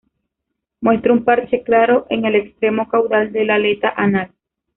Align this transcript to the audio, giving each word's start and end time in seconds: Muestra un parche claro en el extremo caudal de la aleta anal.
Muestra 0.81 1.13
un 1.13 1.23
parche 1.23 1.61
claro 1.61 2.07
en 2.09 2.25
el 2.25 2.33
extremo 2.33 2.89
caudal 2.89 3.31
de 3.31 3.45
la 3.45 3.53
aleta 3.53 3.93
anal. 3.95 4.31